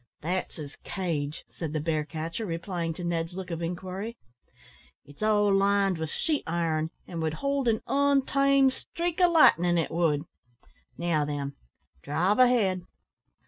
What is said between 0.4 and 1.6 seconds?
his cage,"